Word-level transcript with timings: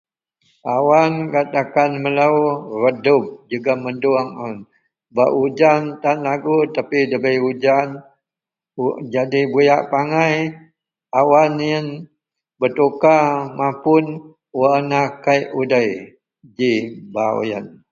awan 0.75 1.13
gak 1.31 1.47
takan 1.53 1.91
melou 2.03 2.35
redup 2.83 3.23
jegum 3.49 3.77
mendung 3.85 4.29
un, 4.47 4.55
bak 5.15 5.31
ujan 5.43 5.81
tan 6.01 6.17
lagu 6.27 6.57
tapi 6.75 6.99
debei 7.11 7.37
ujan, 7.49 7.87
jadi 9.13 9.41
buyak 9.53 9.81
pangai 9.93 10.35
awan 11.21 11.53
ien 11.69 11.85
bertukar 12.59 13.25
mapun 13.59 14.03
warna 14.59 15.01
kek 15.23 15.43
udei 15.59 15.89
ji 16.57 16.71
baaw 17.13 17.37
ien 17.49 17.65